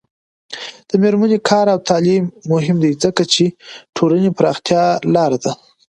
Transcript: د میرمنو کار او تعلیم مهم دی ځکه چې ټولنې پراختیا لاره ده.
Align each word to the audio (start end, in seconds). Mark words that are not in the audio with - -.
د 0.89 0.91
میرمنو 1.01 1.37
کار 1.49 1.65
او 1.73 1.79
تعلیم 1.89 2.23
مهم 2.51 2.77
دی 2.83 2.91
ځکه 3.03 3.23
چې 3.33 3.43
ټولنې 3.95 4.29
پراختیا 4.37 4.83
لاره 5.15 5.37
ده. 5.43 5.53